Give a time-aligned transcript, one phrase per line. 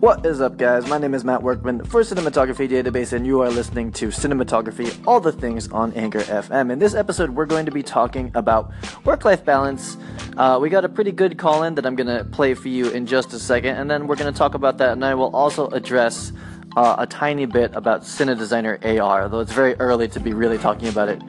[0.00, 0.88] What is up, guys?
[0.88, 5.20] My name is Matt Workman for Cinematography Database, and you are listening to Cinematography, all
[5.20, 6.72] the things on Anchor FM.
[6.72, 8.72] In this episode, we're going to be talking about
[9.04, 9.98] work life balance.
[10.38, 12.88] Uh, we got a pretty good call in that I'm going to play for you
[12.88, 15.36] in just a second, and then we're going to talk about that, and I will
[15.36, 16.32] also address
[16.78, 20.56] uh, a tiny bit about Cine Designer AR, though it's very early to be really
[20.56, 21.20] talking about it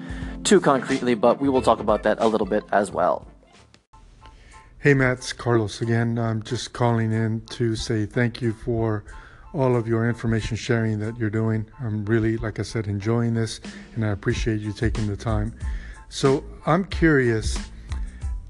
[0.45, 3.27] too concretely, but we will talk about that a little bit as well.
[4.81, 6.17] Hey Matt, it's Carlos again.
[6.17, 9.03] I'm just calling in to say thank you for
[9.53, 11.67] all of your information sharing that you're doing.
[11.79, 13.61] I'm really, like I said, enjoying this
[13.93, 15.53] and I appreciate you taking the time.
[16.09, 17.59] So I'm curious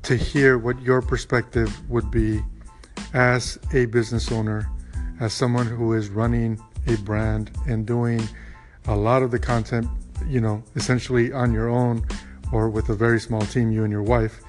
[0.04, 2.42] to hear what your perspective would be
[3.14, 4.70] as a business owner,
[5.20, 8.24] as someone who is running a brand and doing
[8.88, 9.86] a lot of the content,
[10.26, 12.08] you know, essentially on your own
[12.54, 14.42] or with a very small team, you and your wife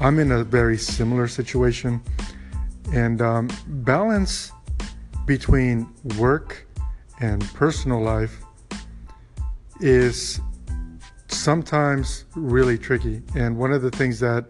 [0.00, 2.00] I'm in a very similar situation,
[2.92, 4.52] and um, balance
[5.26, 6.66] between work
[7.20, 8.40] and personal life
[9.80, 10.40] is
[11.26, 13.22] sometimes really tricky.
[13.34, 14.46] And one of the things that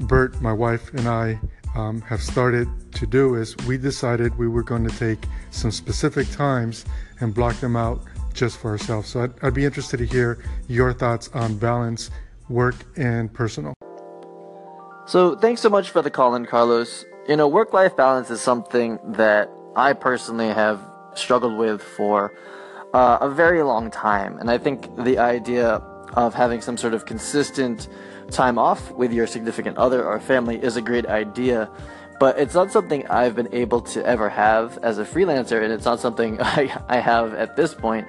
[0.00, 1.38] Bert, my wife, and I
[1.76, 6.28] um, have started to do is we decided we were going to take some specific
[6.30, 6.84] times
[7.20, 8.02] and block them out
[8.34, 9.08] just for ourselves.
[9.08, 12.10] So I'd, I'd be interested to hear your thoughts on balance,
[12.48, 13.74] work, and personal.
[15.12, 17.04] So, thanks so much for the call in, Carlos.
[17.28, 20.80] You know, work life balance is something that I personally have
[21.12, 22.32] struggled with for
[22.94, 24.38] uh, a very long time.
[24.38, 25.82] And I think the idea
[26.14, 27.88] of having some sort of consistent
[28.30, 31.70] time off with your significant other or family is a great idea.
[32.18, 35.84] But it's not something I've been able to ever have as a freelancer, and it's
[35.84, 38.08] not something I, I have at this point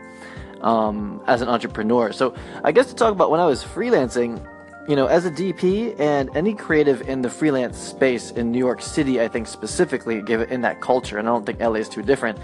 [0.62, 2.14] um, as an entrepreneur.
[2.14, 4.40] So, I guess to talk about when I was freelancing,
[4.88, 8.82] you know, as a DP and any creative in the freelance space in New York
[8.82, 12.02] City, I think specifically, given in that culture, and I don't think LA is too
[12.02, 12.38] different,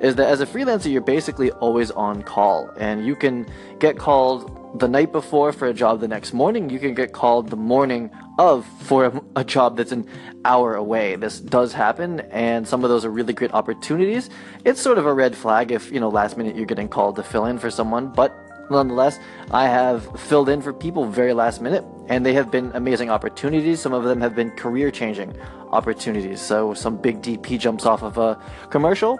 [0.00, 3.46] is that as a freelancer, you're basically always on call, and you can
[3.78, 6.68] get called the night before for a job the next morning.
[6.68, 10.08] You can get called the morning of for a, a job that's an
[10.44, 11.14] hour away.
[11.14, 14.30] This does happen, and some of those are really great opportunities.
[14.64, 17.22] It's sort of a red flag if you know last minute you're getting called to
[17.22, 18.34] fill in for someone, but
[18.70, 19.18] nonetheless,
[19.50, 23.80] I have filled in for people very last minute, and they have been amazing opportunities.
[23.80, 25.34] Some of them have been career changing
[25.70, 26.40] opportunities.
[26.40, 29.18] So, some big DP jumps off of a commercial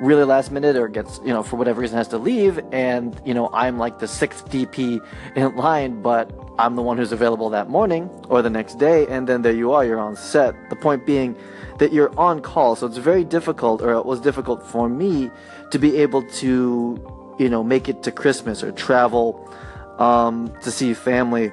[0.00, 3.34] really last minute or gets, you know, for whatever reason has to leave, and, you
[3.34, 5.00] know, I'm like the sixth DP
[5.34, 9.28] in line, but I'm the one who's available that morning or the next day, and
[9.28, 10.54] then there you are, you're on set.
[10.70, 11.36] The point being
[11.78, 15.30] that you're on call, so it's very difficult, or it was difficult for me
[15.70, 19.52] to be able to you know, make it to Christmas or travel
[19.98, 21.52] um, to see family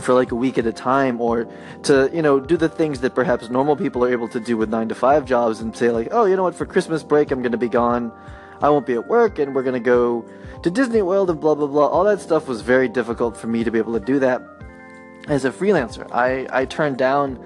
[0.00, 1.46] for like a week at a time or
[1.82, 4.68] to you know do the things that perhaps normal people are able to do with
[4.68, 6.54] 9 to 5 jobs and say like oh you know what?
[6.54, 8.12] For Christmas break I'm going to be gone.
[8.60, 10.24] I won't be at work and we're going to go
[10.62, 11.86] to Disney World and blah blah blah.
[11.86, 14.42] All that stuff was very difficult for me to be able to do that
[15.28, 16.10] as a freelancer.
[16.12, 17.38] I I turned down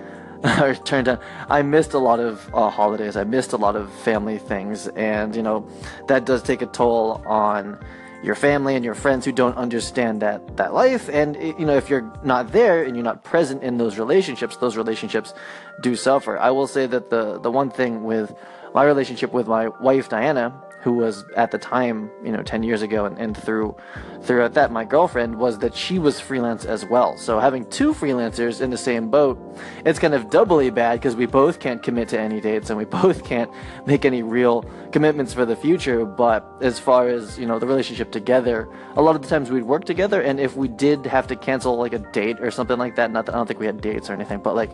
[0.61, 1.19] or turned down.
[1.49, 3.17] I missed a lot of uh, holidays.
[3.17, 5.69] I missed a lot of family things, and you know
[6.07, 7.79] that does take a toll on
[8.23, 11.09] your family and your friends who don't understand that that life.
[11.09, 14.77] And you know if you're not there and you're not present in those relationships, those
[14.77, 15.35] relationships
[15.81, 16.39] do suffer.
[16.39, 18.35] I will say that the the one thing with
[18.75, 22.83] my relationship with my wife Diana who was at the time, you know, 10 years
[22.83, 23.77] ago and, and through
[24.23, 27.17] throughout that my girlfriend was that she was freelance as well.
[27.17, 29.39] So having two freelancers in the same boat,
[29.85, 32.85] it's kind of doubly bad because we both can't commit to any dates and we
[33.03, 33.51] both can't
[33.87, 34.63] make any real
[34.93, 36.05] commitments for the future.
[36.05, 39.63] But as far as, you know, the relationship together, a lot of the times we'd
[39.63, 42.97] work together and if we did have to cancel like a date or something like
[42.97, 44.71] that, not that I don't think we had dates or anything, but like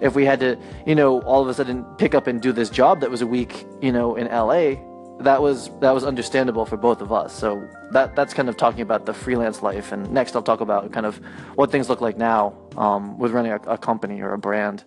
[0.00, 2.70] if we had to, you know, all of a sudden pick up and do this
[2.70, 4.76] job that was a week, you know, in LA,
[5.24, 7.36] that was that was understandable for both of us.
[7.36, 9.92] So that that's kind of talking about the freelance life.
[9.92, 11.20] And next, I'll talk about kind of
[11.54, 14.84] what things look like now um, with running a, a, company or a brand.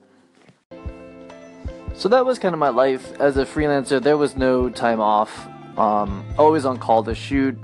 [1.93, 4.01] So that was kind of my life as a freelancer.
[4.01, 5.47] There was no time off.
[5.77, 7.57] Um, always on call to shoot,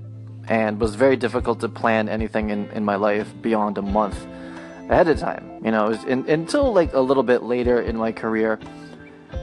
[0.48, 4.28] and was very difficult to plan anything in, in my life beyond a month
[4.90, 5.62] ahead of time.
[5.64, 8.60] You know, in, until like a little bit later in my career,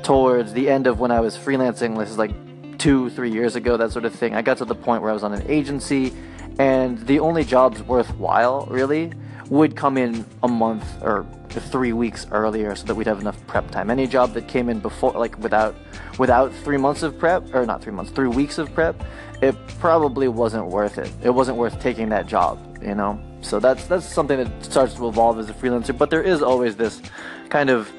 [0.03, 1.99] towards the end of when I was freelancing.
[1.99, 2.33] This is like
[2.81, 4.35] two, three years ago, that sort of thing.
[4.35, 6.15] I got to the point where I was on an agency,
[6.59, 9.13] and the only jobs worthwhile, really,
[9.51, 13.71] would come in a month or three weeks earlier so that we'd have enough prep
[13.71, 13.91] time.
[13.91, 15.75] Any job that came in before, like without,
[16.19, 19.05] without three months of prep, or not three months, three weeks of prep,
[19.43, 21.13] it probably wasn't worth it.
[21.23, 23.21] It wasn't worth taking that job, you know?
[23.43, 26.77] So that's, that's something that starts to evolve as a freelancer, but there is always
[26.77, 27.03] this
[27.51, 27.93] kind of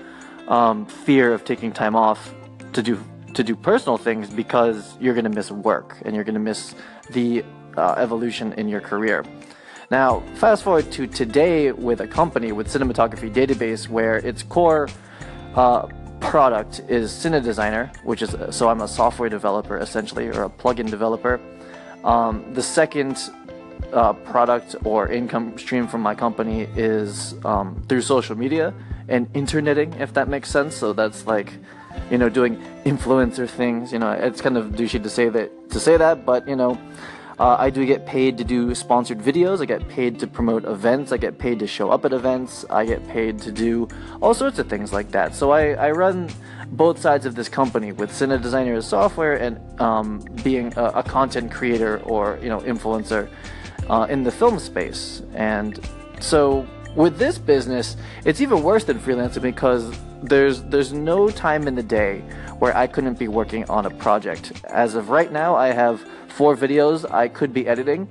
[0.47, 2.33] um, fear of taking time off
[2.73, 6.35] to do to do personal things because you're going to miss work and you're going
[6.35, 6.75] to miss
[7.11, 7.43] the
[7.77, 9.23] uh, evolution in your career.
[9.89, 14.87] Now, fast forward to today with a company with Cinematography Database where its core
[15.55, 15.87] uh,
[16.21, 21.41] product is CineDesigner, which is so I'm a software developer essentially or a plugin developer.
[22.03, 23.17] Um, the second
[23.91, 28.73] uh, product or income stream from my company is um, through social media
[29.09, 30.75] and interneting, if that makes sense.
[30.75, 31.53] So that's like,
[32.11, 33.91] you know, doing influencer things.
[33.91, 36.79] You know, it's kind of douchey to say that to say that, but you know,
[37.39, 39.61] uh, I do get paid to do sponsored videos.
[39.61, 41.11] I get paid to promote events.
[41.11, 42.65] I get paid to show up at events.
[42.69, 43.87] I get paid to do
[44.21, 45.33] all sorts of things like that.
[45.33, 46.29] So I, I run
[46.73, 51.51] both sides of this company with CineDesigner as software and um, being a, a, content
[51.51, 53.27] creator or you know influencer
[53.89, 55.23] uh, in the film space.
[55.33, 55.79] And
[56.19, 61.75] so with this business, it's even worse than freelancing because there's there's no time in
[61.75, 62.23] the day
[62.59, 64.51] where I couldn't be working on a project.
[64.65, 68.07] As of right now, I have four videos I could be editing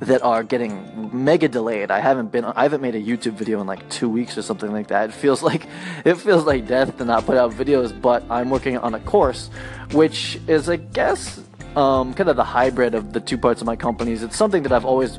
[0.00, 1.90] that are getting mega delayed.
[1.90, 4.72] I haven't been I haven't made a YouTube video in like 2 weeks or something
[4.72, 5.10] like that.
[5.10, 5.66] It feels like
[6.04, 9.50] it feels like death to not put out videos, but I'm working on a course
[9.92, 11.40] which is I guess
[11.76, 14.22] um, kind of the hybrid of the two parts of my companies.
[14.22, 15.18] It's something that I've always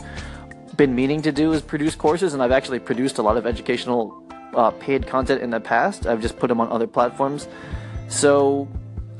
[0.78, 4.24] been meaning to do is produce courses and I've actually produced a lot of educational
[4.56, 6.06] uh, paid content in the past.
[6.06, 7.48] I've just put them on other platforms.
[8.08, 8.68] So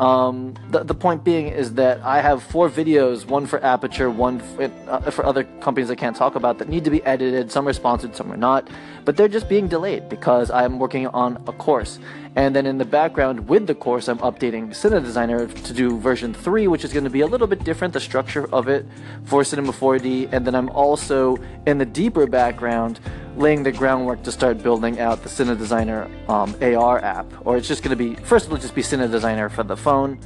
[0.02, 4.40] um, the, the point being is that I have four videos, one for Aperture, one
[4.40, 7.52] for, uh, for other companies I can't talk about that need to be edited.
[7.52, 8.68] Some are sponsored, some are not,
[9.06, 12.00] but they're just being delayed because I'm working on a course.
[12.36, 16.68] And then in the background with the course, I'm updating CineDesigner to do version 3,
[16.68, 18.86] which is going to be a little bit different, the structure of it
[19.26, 20.32] for Cinema 4D.
[20.32, 21.38] And then I'm also
[21.68, 23.02] in the deeper background
[23.36, 27.26] laying the groundwork to start building out the CineDesigner um, AR app.
[27.46, 30.18] Or it's just going to be, first it'll just be CineDesigner for the phone,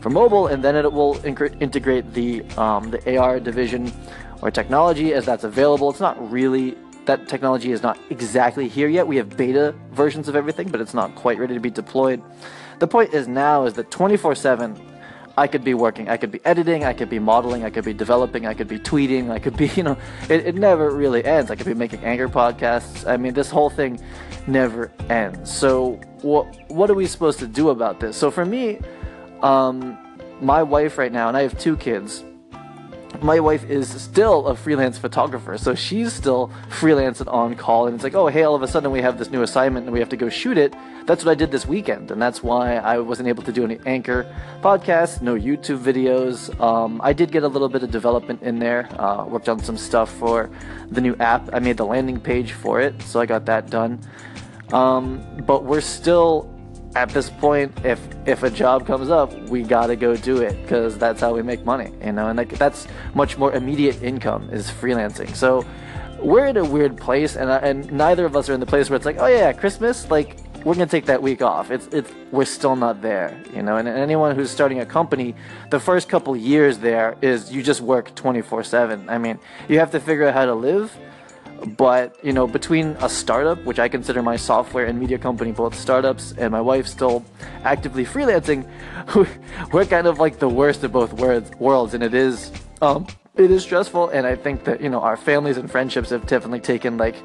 [0.00, 3.92] for mobile, and then it will integrate the, um, the AR division
[4.40, 5.90] or technology as that's available.
[5.90, 9.06] It's not really that technology is not exactly here yet.
[9.06, 12.22] We have beta versions of everything, but it's not quite ready to be deployed.
[12.78, 14.80] The point is now is that 24/7
[15.36, 17.94] I could be working, I could be editing, I could be modeling, I could be
[17.94, 19.96] developing, I could be tweeting, I could be, you know,
[20.28, 21.50] it, it never really ends.
[21.50, 23.08] I could be making Anchor podcasts.
[23.08, 24.00] I mean, this whole thing
[24.46, 25.50] never ends.
[25.50, 28.16] So, what what are we supposed to do about this?
[28.16, 28.78] So for me,
[29.42, 29.98] um,
[30.40, 32.24] my wife right now, and I have two kids
[33.20, 37.86] my wife is still a freelance photographer, so she's still freelancing on call.
[37.86, 39.92] And it's like, oh, hey, all of a sudden we have this new assignment and
[39.92, 40.74] we have to go shoot it.
[41.06, 43.78] That's what I did this weekend, and that's why I wasn't able to do any
[43.86, 46.58] anchor podcasts, no YouTube videos.
[46.60, 49.76] Um, I did get a little bit of development in there, uh, worked on some
[49.76, 50.48] stuff for
[50.90, 51.48] the new app.
[51.52, 54.00] I made the landing page for it, so I got that done.
[54.72, 56.51] Um, but we're still
[56.94, 60.98] at this point, if if a job comes up, we gotta go do it because
[60.98, 62.28] that's how we make money, you know.
[62.28, 65.34] And like, that's much more immediate income is freelancing.
[65.34, 65.64] So
[66.20, 68.96] we're in a weird place, and and neither of us are in the place where
[68.96, 71.70] it's like, oh yeah, Christmas, like we're gonna take that week off.
[71.70, 73.76] It's it's we're still not there, you know.
[73.78, 75.34] And anyone who's starting a company,
[75.70, 79.08] the first couple years there is you just work 24/7.
[79.08, 80.96] I mean, you have to figure out how to live
[81.66, 85.74] but you know between a startup which i consider my software and media company both
[85.74, 87.24] startups and my wife still
[87.64, 88.68] actively freelancing
[89.72, 93.62] we're kind of like the worst of both worlds and it is um, it is
[93.62, 97.16] stressful and i think that you know our families and friendships have definitely taken like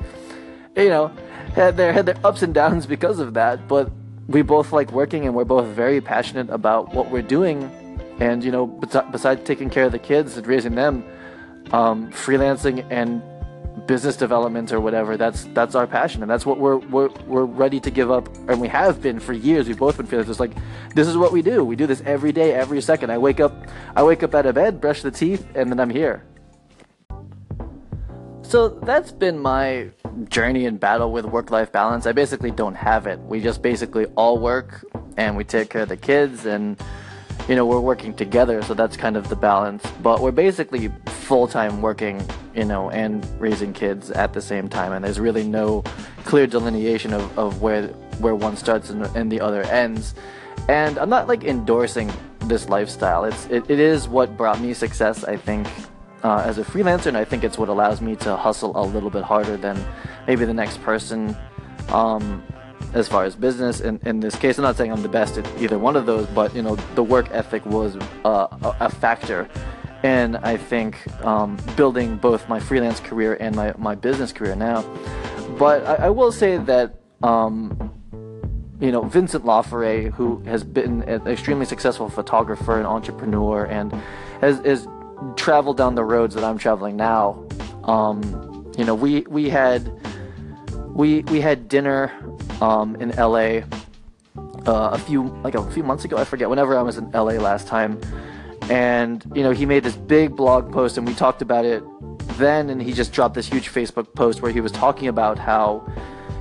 [0.76, 1.12] you know
[1.54, 3.68] had their had their ups and downs because of that.
[3.68, 3.92] But
[4.28, 7.72] we both like working and we're both very passionate about what we're doing.
[8.20, 8.68] And you know
[9.12, 11.04] besides taking care of the kids and raising them
[11.72, 13.22] um, freelancing and
[13.86, 17.80] business development or whatever that's that's our passion and that's what we're we're, we're ready
[17.80, 20.54] to give up and we have been for years we've both been feeling this like
[20.96, 23.68] this is what we do we do this every day every second i wake up
[23.96, 26.24] i wake up out of bed brush the teeth and then i'm here.
[28.42, 29.90] So that's been my
[30.30, 34.06] journey and battle with work life balance i basically don't have it we just basically
[34.16, 34.86] all work
[35.18, 36.82] and we take care of the kids and
[37.48, 39.84] you know we're working together so that's kind of the balance.
[40.02, 42.26] But we're basically full-time working
[42.56, 45.84] you know and raising kids at the same time and there's really no
[46.26, 47.88] clear delineation of, of where
[48.20, 50.16] where one starts and, and the other ends.
[50.70, 52.12] And i'm not like endorsing
[52.46, 53.26] this lifestyle.
[53.26, 55.68] It's it, it is what brought me success i think
[56.24, 59.10] uh, as a freelancer and i think it's what allows me to hustle a little
[59.10, 59.78] bit harder than
[60.28, 61.36] maybe the next person.
[61.90, 62.44] Um,
[62.94, 63.80] as far as business.
[63.82, 66.26] In, in this case, I'm not saying I'm the best at either one of those,
[66.28, 68.48] but you know, the work ethic was uh,
[68.80, 69.50] a, factor.
[70.04, 74.84] And I think um, building both my freelance career and my, my business career now.
[75.58, 77.92] But I, I will say that um,
[78.80, 83.92] you know, Vincent Laforet, who has been an extremely successful photographer and entrepreneur and
[84.42, 84.88] has, has
[85.36, 87.44] traveled down the roads that I'm traveling now.
[87.84, 89.92] Um, you know, we, we had,
[90.90, 92.14] we, we had dinner,
[92.62, 93.62] um, in LA,
[94.66, 97.34] uh, a few, like a few months ago, I forget, whenever I was in LA
[97.34, 98.00] last time.
[98.70, 101.84] And, you know, he made this big blog post and we talked about it
[102.38, 105.88] then and he just dropped this huge Facebook post where he was talking about how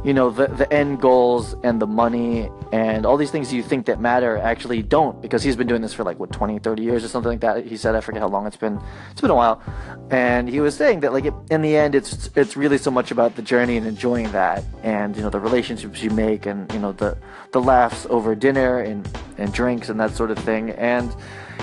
[0.04, 3.86] you know the the end goals and the money and all these things you think
[3.86, 7.04] that matter actually don't because he's been doing this for like what 20 30 years
[7.04, 7.64] or something like that.
[7.64, 8.80] He said i forget how long it's been.
[9.10, 9.62] It's been a while.
[10.10, 13.10] And he was saying that like it, in the end it's it's really so much
[13.10, 16.78] about the journey and enjoying that and you know the relationships you make and you
[16.78, 17.16] know the
[17.52, 20.70] the laughs over dinner and and drinks and that sort of thing.
[20.70, 21.14] And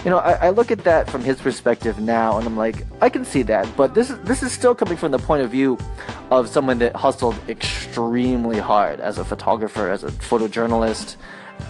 [0.04, 3.10] you know, I, I, look at that from his perspective now, and I'm like, I
[3.10, 5.78] can see that, but this is this is still coming from the point of view
[6.30, 11.16] of someone that hustled extremely hard as a photographer, as a photojournalist,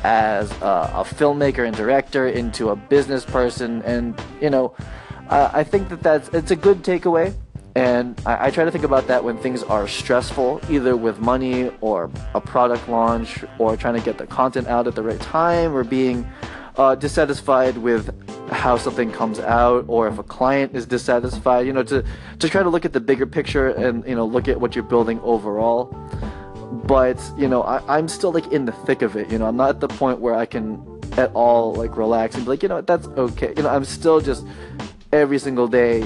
[0.04, 4.76] as a, a filmmaker and director, into a business person, and you know,
[5.30, 7.34] I, I think that that's it's a good takeaway.
[7.76, 11.72] And I, I, try to think about that when things are stressful, either with money
[11.82, 15.74] or a product launch or trying to get the content out at the right time
[15.76, 16.30] or being
[16.78, 18.10] uh, dissatisfied with
[18.52, 22.04] how something comes out or if a client is dissatisfied you know to
[22.40, 24.84] to try to look at the bigger picture and you know look at what you're
[24.84, 25.86] building overall.
[26.86, 29.56] But you know I, i'm still like in the thick of it you know i'm
[29.56, 30.82] not at the point where i can
[31.18, 33.54] at all like relax and be like you know that's okay.
[33.56, 34.46] You know i'm still just
[35.12, 36.00] every single day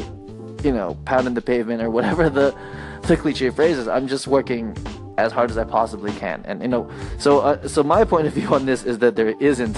[0.63, 2.55] you know pounding the pavement or whatever the
[3.03, 3.87] the cliche phrase is.
[3.87, 4.75] I'm just working
[5.17, 6.43] as hard as i possibly can.
[6.45, 9.29] And you know so uh, so my point of view on this is that there
[9.39, 9.77] isn't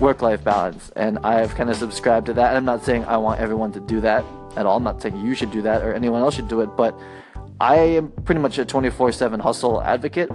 [0.00, 0.90] work life balance.
[0.96, 2.48] And I've kind of subscribed to that.
[2.48, 4.24] And I'm not saying I want everyone to do that
[4.56, 4.76] at all.
[4.76, 6.98] I'm not saying you should do that or anyone else should do it, but
[7.60, 10.30] I am pretty much a 24/7 hustle advocate.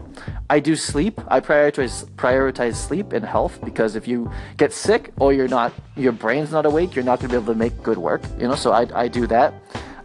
[0.47, 1.19] I do sleep.
[1.27, 6.11] I prioritize prioritize sleep and health because if you get sick or you're not your
[6.11, 8.53] brain's not awake, you're not going to be able to make good work, you know?
[8.53, 9.55] So I I do that.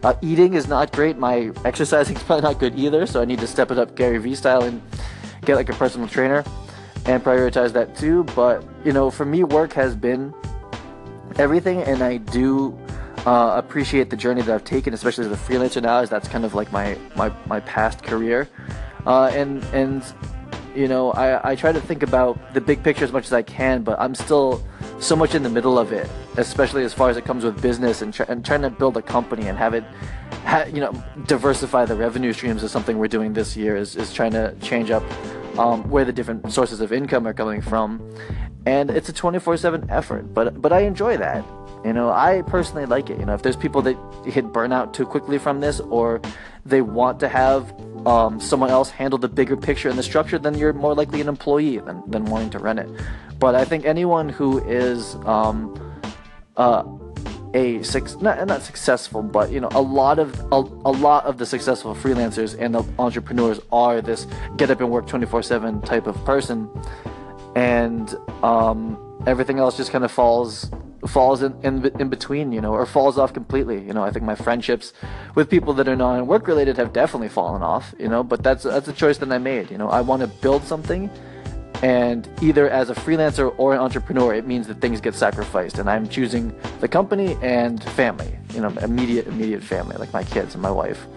[0.03, 1.15] Uh, eating is not great.
[1.19, 4.17] My exercising is probably not good either, so I need to step it up Gary
[4.17, 4.81] Vee style and
[5.45, 6.43] get like a personal trainer
[7.05, 8.23] and prioritize that too.
[8.35, 10.33] But you know, for me, work has been
[11.37, 12.77] everything, and I do
[13.25, 16.45] uh, appreciate the journey that I've taken, especially as a freelancer now, as that's kind
[16.45, 18.49] of like my my, my past career,
[19.05, 20.03] uh, and and
[20.75, 23.41] you know, I, I try to think about the big picture as much as I
[23.41, 24.63] can, but I'm still
[24.99, 28.01] so much in the middle of it, especially as far as it comes with business
[28.01, 29.83] and, and trying to build a company and have it,
[30.45, 30.93] ha- you know,
[31.27, 33.75] diversify the revenue streams is something we're doing this year.
[33.75, 35.03] Is, is trying to change up
[35.57, 38.01] um, where the different sources of income are coming from,
[38.65, 40.33] and it's a 24/7 effort.
[40.33, 41.43] But but I enjoy that.
[41.83, 43.19] You know, I personally like it.
[43.19, 46.21] You know, if there's people that hit burnout too quickly from this, or
[46.65, 47.73] they want to have
[48.05, 51.27] um, someone else handle the bigger picture and the structure, then you're more likely an
[51.27, 52.89] employee than, than wanting to run it.
[53.39, 55.73] But I think anyone who is um,
[56.57, 56.83] uh,
[57.53, 60.55] a six not, not successful but you know a lot of a,
[60.85, 64.25] a lot of the successful freelancers and the entrepreneurs are this
[64.57, 66.69] get up and work 24/7 type of person.
[67.55, 70.71] And um, everything else just kind of falls
[71.07, 73.83] falls in, in in between you know or falls off completely.
[73.85, 74.93] You know I think my friendships
[75.35, 78.63] with people that are non work related have definitely fallen off you know but that's
[78.63, 79.71] that's a choice that I made.
[79.71, 81.09] You know I want to build something
[81.81, 85.79] and either as a freelancer or an entrepreneur, it means that things get sacrificed.
[85.79, 90.53] And I'm choosing the company and family, you know, immediate, immediate family, like my kids
[90.53, 91.07] and my wife.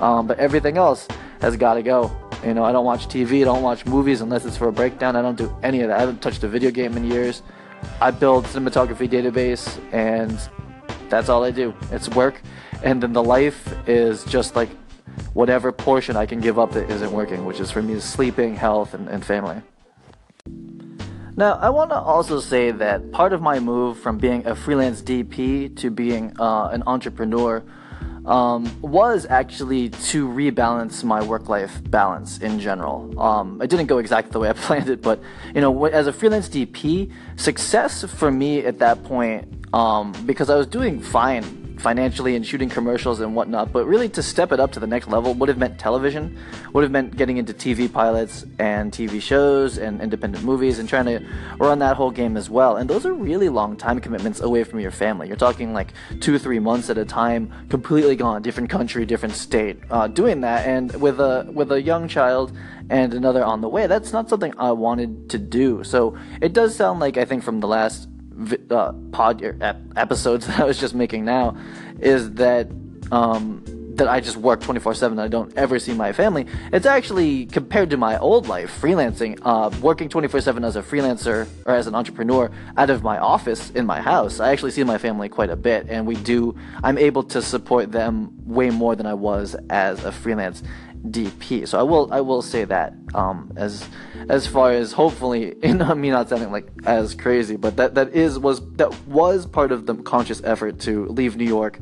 [0.00, 1.08] Um, but everything else
[1.40, 2.14] has got to go.
[2.44, 5.16] You know, I don't watch TV, I don't watch movies unless it's for a breakdown.
[5.16, 5.96] I don't do any of that.
[5.96, 7.42] I haven't touched a video game in years.
[8.00, 10.38] I build cinematography database, and
[11.08, 11.74] that's all I do.
[11.90, 12.40] It's work,
[12.82, 14.70] and then the life is just like
[15.32, 18.94] whatever portion I can give up that isn't working, which is for me sleeping, health,
[18.94, 19.62] and, and family.
[21.36, 25.02] Now, I want to also say that part of my move from being a freelance
[25.02, 27.60] DP to being uh, an entrepreneur
[28.24, 33.18] um, was actually to rebalance my work-life balance in general.
[33.20, 35.20] Um, it didn't go exactly the way I planned it, but
[35.54, 40.54] you know, as a freelance DP, success for me at that point, um, because I
[40.54, 44.72] was doing fine financially and shooting commercials and whatnot, but really to step it up
[44.72, 46.36] to the next level would have meant television,
[46.72, 51.06] would have meant getting into TV pilots and TV shows and independent movies and trying
[51.06, 51.20] to
[51.58, 52.76] run that whole game as well.
[52.76, 55.28] And those are really long time commitments away from your family.
[55.28, 59.78] You're talking like two, three months at a time, completely gone, different country, different state,
[59.90, 60.66] uh, doing that.
[60.66, 62.56] And with a with a young child
[62.90, 65.84] and another on the way, that's not something I wanted to do.
[65.84, 68.08] So it does sound like I think from the last
[68.70, 69.42] uh, pod
[69.96, 71.56] episodes that I was just making now
[72.00, 72.68] is that
[73.12, 73.62] um,
[73.96, 76.46] that I just work 24 7 I don't ever see my family.
[76.72, 81.48] It's actually, compared to my old life, freelancing, uh, working 24 7 as a freelancer
[81.64, 84.98] or as an entrepreneur out of my office in my house, I actually see my
[84.98, 85.86] family quite a bit.
[85.88, 90.12] And we do, I'm able to support them way more than I was as a
[90.12, 90.62] freelance
[91.10, 91.68] DP.
[91.68, 93.88] So I will I will say that um, as
[94.28, 98.14] as far as hopefully you know me not sounding like as crazy, but that that
[98.14, 101.78] is was that was part of the conscious effort to leave New York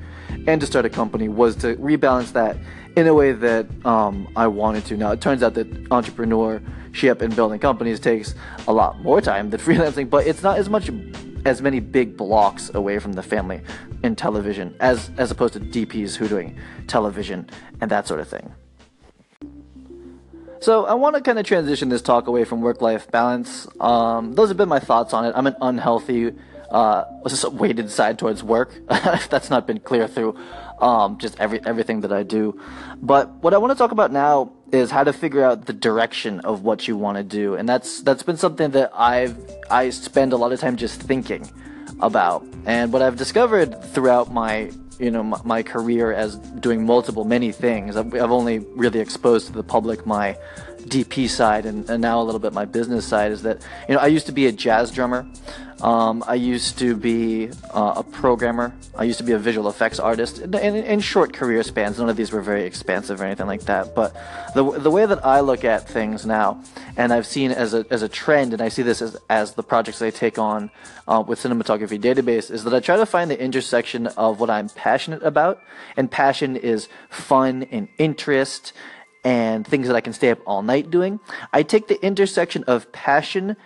[0.46, 2.56] and to start a company was to rebalance that
[2.96, 4.96] in a way that um, I wanted to.
[4.96, 8.34] Now it turns out that entrepreneurship and building companies takes
[8.66, 10.90] a lot more time than freelancing, but it's not as much
[11.44, 13.60] as many big blocks away from the family
[14.02, 17.48] in television as as opposed to DPs who doing television
[17.80, 18.52] and that sort of thing.
[20.62, 23.66] So I want to kind of transition this talk away from work-life balance.
[23.80, 25.32] Um, those have been my thoughts on it.
[25.34, 26.34] I'm an unhealthy,
[26.70, 27.04] uh,
[27.50, 28.72] weighted side towards work.
[28.90, 30.38] if that's not been clear through
[30.78, 32.60] um, just every everything that I do.
[33.02, 36.38] But what I want to talk about now is how to figure out the direction
[36.40, 39.36] of what you want to do, and that's that's been something that I've
[39.68, 41.50] I spend a lot of time just thinking
[41.98, 42.46] about.
[42.66, 47.52] And what I've discovered throughout my you know my, my, career as doing multiple many
[47.52, 47.96] things.
[47.96, 50.36] I've, I've, only really exposed to the public my
[50.88, 54.00] dp side and, and, now a little bit my business side is that you know
[54.00, 55.26] i used to be a jazz drummer.
[55.80, 58.72] Um, i used to be uh, a programmer.
[58.96, 60.38] I used to be a visual effects artist.
[60.38, 63.62] In, in, in, short career spans none of these were very expansive or anything like
[63.62, 64.14] that but
[64.54, 66.62] the, the way that i look at things now
[66.96, 69.62] and i've seen as a, as a trend and i see this as, as the
[69.62, 70.70] projects i take on
[71.08, 74.68] uh, with cinematography database is that I try to find the intersection of what I'm
[74.68, 75.60] passionate about,
[75.96, 78.72] and passion is fun and interest
[79.24, 81.20] and things that I can stay up all night doing.
[81.52, 83.56] I take the intersection of passion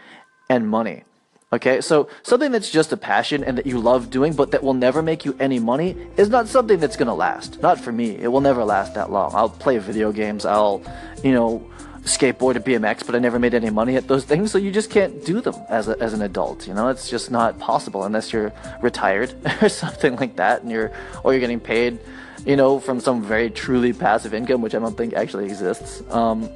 [0.49, 1.05] and money.
[1.53, 4.75] Okay, so something that's just a passion and that you love doing, but that will
[4.75, 7.63] never make you any money is not something that's gonna last.
[7.63, 8.17] Not for me.
[8.17, 9.31] It will never last that long.
[9.33, 10.45] I'll play video games.
[10.45, 10.83] I'll,
[11.23, 11.65] you know,
[12.03, 14.91] skateboard or BMX, but I never made any money at those things, so you just
[14.91, 16.67] can't do them as, a, as an adult.
[16.67, 20.93] You know, it's just not possible unless you're retired or something like that, and you're
[21.25, 21.99] or you're getting paid,
[22.45, 26.03] you know, from some very truly passive income, which I don't think actually exists.
[26.11, 26.49] Um,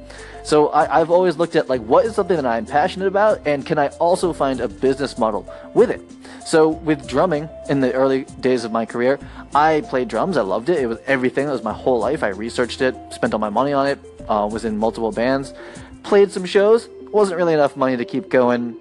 [0.43, 3.65] so I, have always looked at like what is something that I'm passionate about, and
[3.65, 6.01] can I also find a business model with it?
[6.45, 9.19] So with drumming in the early days of my career,
[9.53, 10.37] I played drums.
[10.37, 10.79] I loved it.
[10.79, 11.47] It was everything.
[11.47, 12.23] It was my whole life.
[12.23, 15.53] I researched it, spent all my money on it, uh, was in multiple bands,
[16.03, 16.89] played some shows.
[17.11, 18.77] Wasn't really enough money to keep going.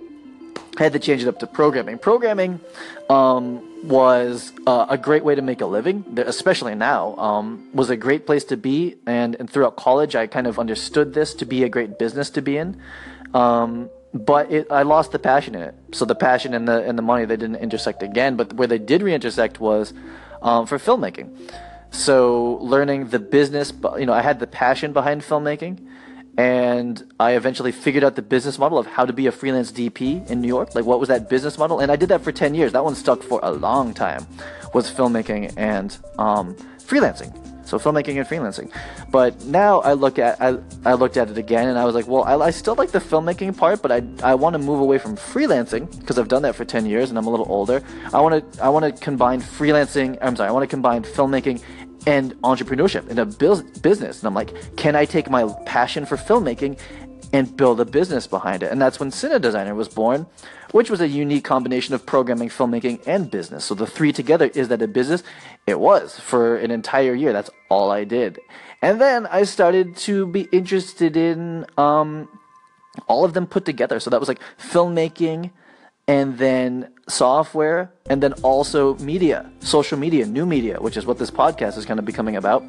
[0.78, 1.98] Had to change it up to programming.
[1.98, 2.60] Programming
[3.10, 7.16] um, was uh, a great way to make a living, especially now.
[7.16, 11.14] Um, was a great place to be, and, and throughout college, I kind of understood
[11.14, 12.80] this to be a great business to be in.
[13.34, 15.74] Um, but it, I lost the passion in it.
[15.92, 18.36] So the passion and the and the money they didn't intersect again.
[18.36, 19.92] But where they did reintersect was
[20.42, 21.30] um, for filmmaking.
[21.92, 25.86] So learning the business, you know, I had the passion behind filmmaking,
[26.36, 30.28] and I eventually figured out the business model of how to be a freelance DP
[30.30, 30.74] in New York.
[30.74, 31.80] Like, what was that business model?
[31.80, 32.72] And I did that for ten years.
[32.72, 34.26] That one stuck for a long time.
[34.72, 37.34] Was filmmaking and um, freelancing.
[37.70, 38.72] So filmmaking and freelancing.
[39.12, 42.08] But now I look at I, I looked at it again and I was like,
[42.08, 44.98] well, I, I still like the filmmaking part, but I I want to move away
[44.98, 47.80] from freelancing because I've done that for 10 years and I'm a little older.
[48.12, 51.62] I want to I want to combine freelancing, I'm sorry, I want to combine filmmaking
[52.06, 54.20] and entrepreneurship in a business.
[54.20, 56.78] And I'm like, can I take my passion for filmmaking
[57.32, 58.72] and build a business behind it?
[58.72, 60.26] And that's when Cine Designer was born,
[60.72, 63.64] which was a unique combination of programming, filmmaking, and business.
[63.64, 65.22] So the three together is that a business?
[65.66, 67.32] It was for an entire year.
[67.32, 68.40] That's all I did.
[68.82, 72.28] And then I started to be interested in um,
[73.08, 74.00] all of them put together.
[74.00, 75.50] So that was like filmmaking,
[76.10, 81.30] and then software, and then also media, social media, new media, which is what this
[81.30, 82.64] podcast is kind of becoming about.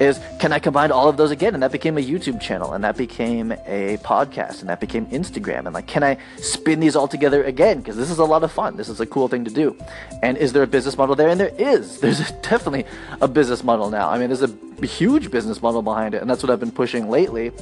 [0.00, 1.54] Is can I combine all of those again?
[1.54, 5.66] And that became a YouTube channel, and that became a podcast, and that became Instagram.
[5.66, 7.78] And like, can I spin these all together again?
[7.78, 8.76] Because this is a lot of fun.
[8.76, 9.76] This is a cool thing to do.
[10.24, 11.28] And is there a business model there?
[11.28, 12.00] And there is.
[12.02, 12.86] There's definitely
[13.20, 14.10] a business model now.
[14.10, 14.52] I mean, there's a
[14.84, 17.52] huge business model behind it, and that's what I've been pushing lately.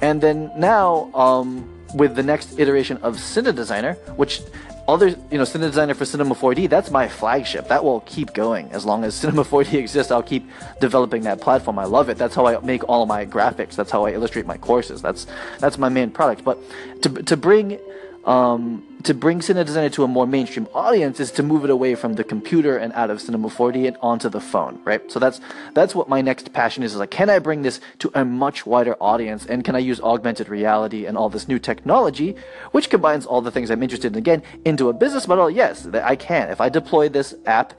[0.00, 4.40] And then now, um, with the next iteration of Cine Designer, which
[4.88, 7.68] other, you know, Cine Designer for Cinema 4D, that's my flagship.
[7.68, 10.10] That will keep going as long as Cinema 4D exists.
[10.10, 10.48] I'll keep
[10.80, 11.78] developing that platform.
[11.78, 12.18] I love it.
[12.18, 13.76] That's how I make all my graphics.
[13.76, 15.00] That's how I illustrate my courses.
[15.00, 15.26] That's
[15.58, 16.44] that's my main product.
[16.44, 16.58] But
[17.02, 17.78] to to bring
[18.24, 21.94] um, to bring Cine Designer to a more mainstream audience is to move it away
[21.94, 25.10] from the computer and out of Cinema 4D and onto the phone, right?
[25.10, 25.40] So that's
[25.74, 26.92] that's what my next passion is.
[26.92, 30.00] Is like, can I bring this to a much wider audience, and can I use
[30.00, 32.36] augmented reality and all this new technology,
[32.70, 35.50] which combines all the things I'm interested in again, into a business model?
[35.50, 36.50] Yes, I can.
[36.50, 37.74] If I deploy this app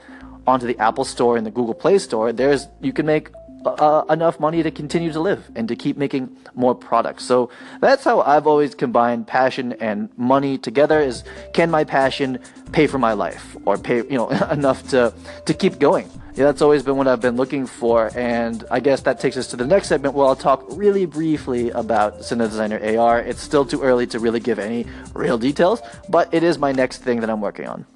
[0.46, 3.30] onto the Apple Store and the Google Play Store, there's you can make
[3.66, 7.24] uh, enough money to continue to live and to keep making more products.
[7.24, 7.50] So
[7.80, 12.38] that's how I've always combined passion and money together is can my passion
[12.72, 15.12] pay for my life or pay, you know, enough to,
[15.46, 16.10] to keep going?
[16.34, 18.10] Yeah, that's always been what I've been looking for.
[18.16, 21.70] And I guess that takes us to the next segment where I'll talk really briefly
[21.70, 23.20] about Cinema Designer AR.
[23.20, 26.98] It's still too early to really give any real details, but it is my next
[27.02, 27.86] thing that I'm working on.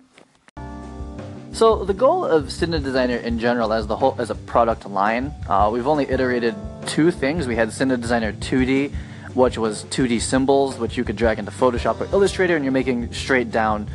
[1.52, 5.32] So the goal of Cinema Designer in general, as the whole as a product line,
[5.48, 6.54] uh, we've only iterated
[6.86, 7.48] two things.
[7.48, 8.92] We had Cinema Designer 2D,
[9.34, 13.12] which was 2D symbols, which you could drag into Photoshop or Illustrator, and you're making
[13.12, 13.88] straight down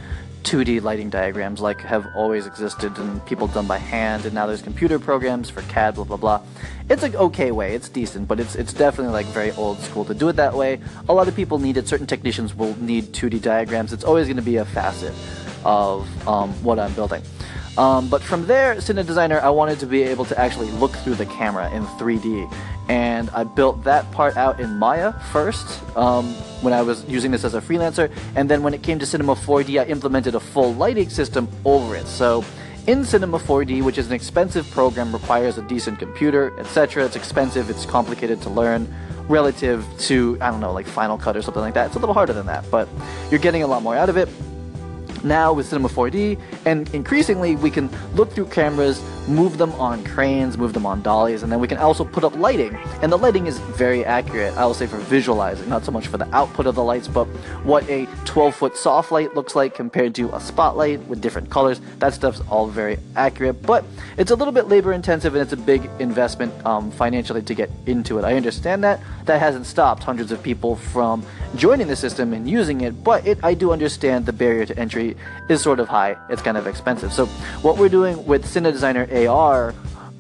[0.44, 4.62] 2D lighting diagrams like have always existed and people done by hand, and now there's
[4.62, 6.42] computer programs for CAD, blah blah blah.
[6.90, 10.14] It's an okay way, it's decent, but it's it's definitely like very old school to
[10.14, 10.82] do it that way.
[11.08, 11.88] A lot of people need it.
[11.88, 13.94] Certain technicians will need 2D diagrams.
[13.94, 15.14] It's always going to be a facet
[15.66, 17.22] of um, what I'm building.
[17.78, 21.16] Um, but from there, Cinema Designer, I wanted to be able to actually look through
[21.16, 22.54] the camera in 3D.
[22.90, 27.44] And I built that part out in Maya first um, when I was using this
[27.44, 28.12] as a freelancer.
[28.36, 31.96] And then when it came to Cinema 4D, I implemented a full lighting system over
[31.96, 32.06] it.
[32.06, 32.44] So
[32.86, 37.06] in Cinema 4D, which is an expensive program, requires a decent computer, etc.
[37.06, 38.94] It's expensive, it's complicated to learn
[39.30, 41.88] relative to, I don't know, like Final Cut or something like that.
[41.88, 42.90] It's a little harder than that, but
[43.32, 44.28] you're getting a lot more out of it
[45.24, 50.58] now with Cinema 4D, and increasingly we can look through cameras, move them on cranes,
[50.58, 52.76] move them on dollies, and then we can also put up lighting.
[53.02, 56.18] And the lighting is very accurate, I will say for visualizing, not so much for
[56.18, 57.26] the output of the lights, but
[57.64, 61.80] what a 12 foot soft light looks like compared to a spotlight with different colors.
[62.00, 63.86] That stuff's all very accurate, but
[64.18, 67.70] it's a little bit labor intensive and it's a big investment um, financially to get
[67.86, 68.26] into it.
[68.26, 69.00] I understand that.
[69.26, 73.40] That hasn't stopped hundreds of people from joining the system and using it, but it,
[73.44, 75.13] I do understand the barrier to entry
[75.50, 76.18] is sort of high.
[76.30, 77.14] It's kind of expensive.
[77.14, 77.26] So
[77.62, 79.74] what we're doing with Cinema Designer AR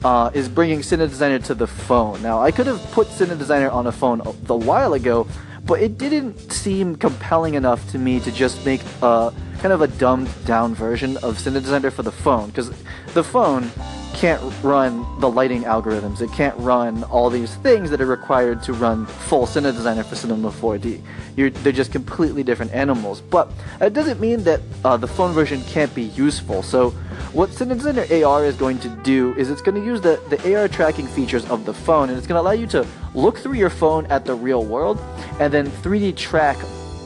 [0.03, 2.21] uh, is bringing Cinema Designer to the phone.
[2.21, 5.27] Now I could have put Cinema Designer on a phone a, while ago,
[5.65, 9.87] but it didn't seem compelling enough to me to just make a kind of a
[9.87, 12.69] dumbed down version of Cinema Designer for the phone because
[13.13, 13.71] the phone
[14.13, 16.21] can't run the lighting algorithms.
[16.21, 20.15] It can't run all these things that are required to run full Cinema Designer for
[20.15, 21.01] Cinema 4D.
[21.35, 23.21] You're, they're just completely different animals.
[23.21, 26.63] But it doesn't mean that uh, the phone version can't be useful.
[26.63, 26.91] So
[27.33, 30.55] what Cinema Designer AR is going to do is it's going to use the, the
[30.55, 33.53] AR tracking features of the phone and it's going to allow you to look through
[33.53, 34.99] your phone at the real world
[35.39, 36.57] and then 3D track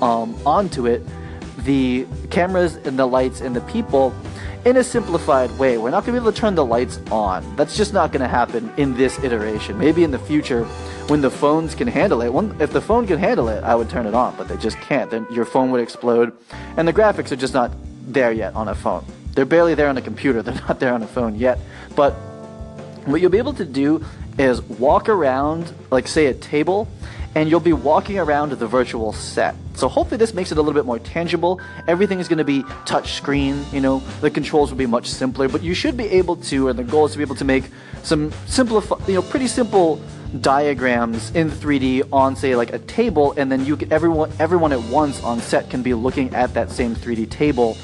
[0.02, 1.02] um, onto it
[1.60, 4.13] the cameras and the lights and the people
[4.65, 5.78] in a simplified way.
[5.78, 7.56] We're not going to be able to turn the lights on.
[7.56, 9.78] That's just not going to happen in this iteration.
[9.78, 10.65] Maybe in the future,
[11.08, 13.89] when the phones can handle it, when, if the phone can handle it, I would
[13.89, 15.10] turn it on, but they just can't.
[15.10, 16.38] Then your phone would explode,
[16.76, 17.72] and the graphics are just not
[18.06, 19.06] there yet on a phone.
[19.34, 20.41] They're barely there on a computer.
[20.43, 21.60] They're not there on a phone yet.
[21.96, 22.13] But
[23.06, 24.04] what you'll be able to do
[24.38, 26.88] is walk around, like say a table,
[27.38, 29.54] and you'll be walking around the virtual set.
[29.76, 31.62] So hopefully this makes it a little bit more tangible.
[31.88, 35.47] Everything is going to be touch screen, you know, the controls will be much simpler,
[35.47, 37.65] but you should be able to, and the goal is to be able to make
[38.02, 40.02] some simplify, you know, pretty simple
[40.41, 44.82] diagrams in 3D on say like a table and then you can, everyone everyone at
[44.89, 47.78] once on set can be looking at that same 3D table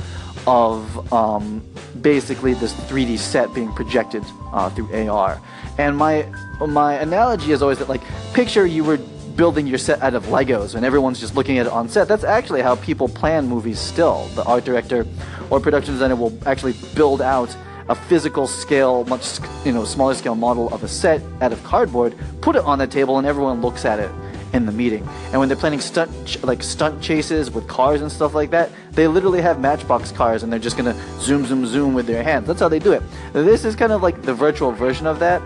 [0.46, 1.64] of um,
[2.02, 5.40] basically this 3D set being projected uh, through AR.
[5.78, 6.28] And my
[6.60, 8.02] my analogy is always that like
[8.34, 8.98] picture you were
[9.36, 12.08] building your set out of Legos and everyone's just looking at it on set.
[12.08, 14.26] That's actually how people plan movies still.
[14.36, 15.06] The art director
[15.50, 17.56] or production designer will actually build out
[17.90, 22.16] a physical scale, much you know, smaller scale model of a set out of cardboard,
[22.42, 24.10] put it on the table, and everyone looks at it
[24.54, 25.06] in the meeting.
[25.32, 29.08] And when they're planning stunt like stunt chases with cars and stuff like that, they
[29.08, 32.48] literally have Matchbox cars, and they're just gonna zoom, zoom, zoom with their hands.
[32.48, 33.04] That's how they do it.
[33.34, 35.42] This is kind of like the virtual version of that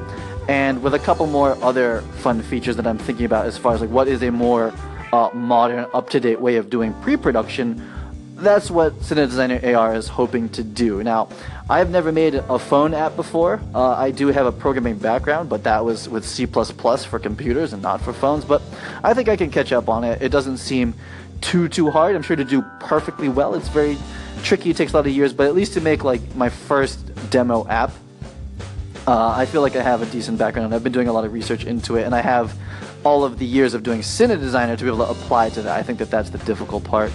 [0.47, 3.81] and with a couple more other fun features that I'm thinking about as far as
[3.81, 4.73] like what is a more
[5.11, 7.81] uh, modern, up-to-date way of doing pre-production.
[8.35, 11.03] That's what Cinema Designer AR is hoping to do.
[11.03, 11.29] Now,
[11.69, 13.59] I've never made a phone app before.
[13.73, 17.81] Uh, I do have a programming background, but that was with C++ for computers and
[17.81, 18.45] not for phones.
[18.45, 18.61] But
[19.03, 20.21] I think I can catch up on it.
[20.21, 20.93] It doesn't seem
[21.41, 22.15] too too hard.
[22.15, 23.55] I'm sure to do perfectly well.
[23.55, 23.97] It's very
[24.43, 24.69] tricky.
[24.69, 27.67] It takes a lot of years, but at least to make like my first demo
[27.67, 27.91] app
[29.07, 30.75] uh, I feel like I have a decent background.
[30.75, 32.53] I've been doing a lot of research into it, and I have
[33.05, 35.79] all of the years of doing Cinema Designer to be able to apply to that.
[35.79, 37.13] I think that that's the difficult part.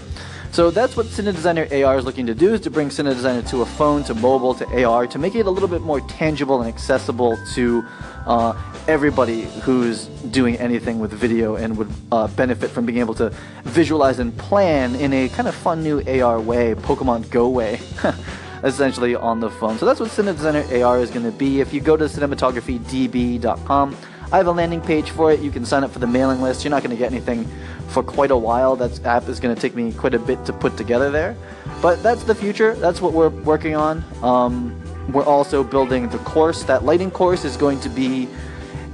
[0.52, 3.42] So that's what Cinema Designer AR is looking to do, is to bring Cinema Designer
[3.42, 6.62] to a phone, to mobile, to AR, to make it a little bit more tangible
[6.62, 7.84] and accessible to
[8.26, 8.54] uh,
[8.88, 13.28] everybody who's doing anything with video and would uh, benefit from being able to
[13.64, 17.80] visualize and plan in a kind of fun new AR way, Pokemon Go way.
[18.62, 19.78] essentially on the phone.
[19.78, 21.60] So that's what Cinema Designer AR is going to be.
[21.60, 23.96] If you go to cinematographydb.com,
[24.32, 25.40] I have a landing page for it.
[25.40, 26.64] You can sign up for the mailing list.
[26.64, 27.46] You're not going to get anything
[27.88, 28.76] for quite a while.
[28.76, 31.36] That app is going to take me quite a bit to put together there.
[31.82, 32.74] But that's the future.
[32.76, 34.02] That's what we're working on.
[34.22, 34.78] Um,
[35.12, 36.62] we're also building the course.
[36.62, 38.28] That lighting course is going to be.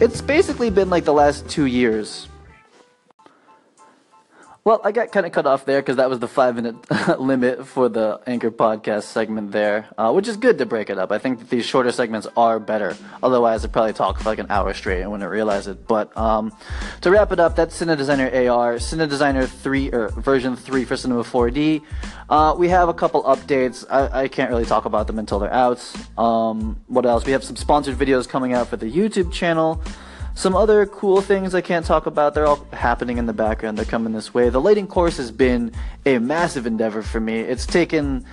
[0.00, 2.28] It's basically been like the last two years
[4.68, 6.76] well, I got kind of cut off there because that was the five minute
[7.18, 11.11] limit for the Anchor podcast segment there, uh, which is good to break it up.
[11.11, 12.94] I think that these shorter segments are better.
[13.22, 15.88] Otherwise, I'd probably talk for like an hour straight and wouldn't realize it.
[15.88, 16.54] But um,
[17.00, 20.98] to wrap it up, that's Cine Designer AR, Cine Designer 3, or version 3 for
[20.98, 21.81] Cinema 4D.
[22.28, 23.87] Uh, we have a couple updates.
[23.88, 25.81] I, I, can't really talk about them until they're out.
[26.18, 27.24] Um, what else?
[27.24, 29.83] We have some sponsored videos coming out for the YouTube channel.
[30.38, 33.85] Some other cool things I can't talk about, they're all happening in the background, they're
[33.85, 34.51] coming this way.
[34.51, 35.72] The lighting course has been
[36.07, 37.40] a massive endeavor for me.
[37.40, 38.24] It's taken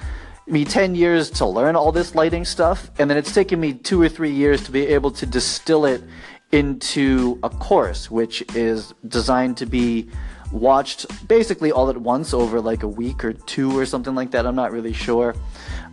[0.46, 4.00] me 10 years to learn all this lighting stuff, and then it's taken me two
[4.00, 6.04] or three years to be able to distill it
[6.52, 10.08] into a course, which is designed to be
[10.52, 14.46] watched basically all at once over like a week or two or something like that.
[14.46, 15.36] I'm not really sure.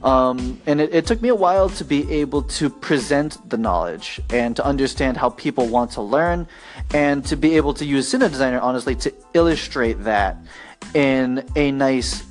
[0.03, 4.21] Um, and it, it, took me a while to be able to present the knowledge
[4.31, 6.49] and to understand how people want to learn
[6.93, 10.37] and to be able to use Cine Designer, honestly, to illustrate that
[10.95, 12.25] in a nice,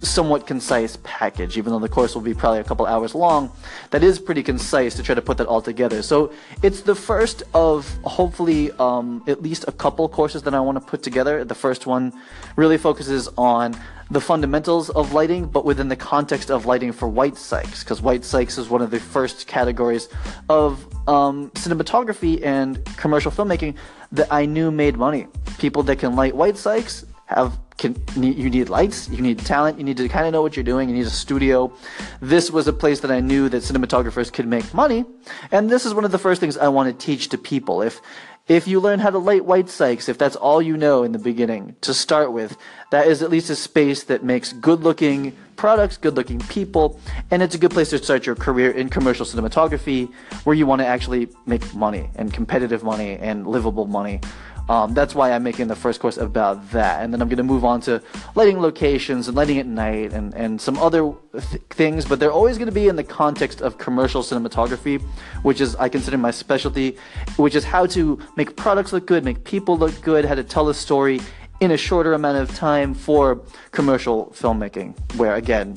[0.00, 3.52] somewhat concise package, even though the course will be probably a couple hours long.
[3.90, 6.00] That is pretty concise to try to put that all together.
[6.00, 10.80] So it's the first of hopefully um, at least a couple courses that I want
[10.80, 11.44] to put together.
[11.44, 12.14] The first one
[12.56, 13.76] really focuses on
[14.10, 18.22] the fundamentals of lighting, but within the context of lighting for white cycs, because white
[18.22, 20.08] cycs is one of the first categories
[20.48, 23.74] of um, cinematography and commercial filmmaking
[24.12, 25.26] that I knew made money.
[25.58, 29.84] People that can light white cycs have can, you need lights, you need talent, you
[29.84, 31.72] need to kind of know what you're doing, you need a studio.
[32.20, 35.04] This was a place that I knew that cinematographers could make money,
[35.52, 37.80] and this is one of the first things I want to teach to people.
[37.80, 38.00] If
[38.48, 41.18] if you learn how to light white cycs, if that's all you know in the
[41.18, 42.56] beginning to start with,
[42.90, 46.98] that is at least a space that makes good looking products, good looking people,
[47.30, 50.10] and it's a good place to start your career in commercial cinematography
[50.44, 54.20] where you want to actually make money and competitive money and livable money.
[54.68, 57.02] Um, that's why I'm making the first course about that.
[57.02, 58.02] And then I'm going to move on to
[58.34, 62.58] lighting locations and lighting at night and, and some other th- things, but they're always
[62.58, 65.00] going to be in the context of commercial cinematography,
[65.42, 66.98] which is, I consider my specialty,
[67.36, 70.68] which is how to make products look good, make people look good, how to tell
[70.68, 71.20] a story
[71.60, 75.76] in a shorter amount of time for commercial filmmaking, where again,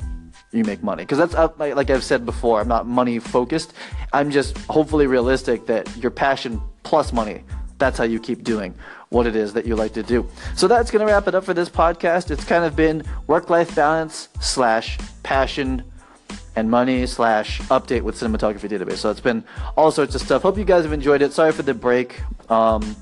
[0.52, 1.02] you make money.
[1.02, 3.72] Because that's, uh, like I've said before, I'm not money focused.
[4.12, 7.42] I'm just hopefully realistic that your passion plus money
[7.82, 8.74] that's how you keep doing
[9.08, 10.26] what it is that you like to do.
[10.56, 12.30] So that's going to wrap it up for this podcast.
[12.30, 15.82] It's kind of been work life balance slash passion
[16.54, 18.98] and money slash update with cinematography database.
[18.98, 19.44] So it's been
[19.76, 20.42] all sorts of stuff.
[20.42, 21.32] Hope you guys have enjoyed it.
[21.32, 22.20] Sorry for the break.
[22.50, 22.96] Um,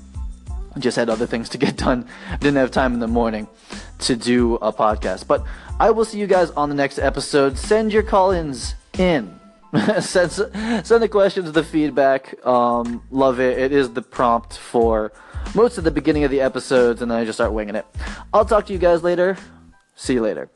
[0.79, 2.07] just had other things to get done.
[2.39, 3.47] Didn't have time in the morning
[3.99, 5.27] to do a podcast.
[5.27, 5.43] But
[5.79, 7.57] I will see you guys on the next episode.
[7.57, 9.40] Send your call ins in.
[10.01, 12.45] send, send the questions, the feedback.
[12.45, 13.57] Um, love it.
[13.57, 15.11] It is the prompt for
[15.55, 17.85] most of the beginning of the episodes, and then I just start winging it.
[18.33, 19.37] I'll talk to you guys later.
[19.95, 20.49] See you later.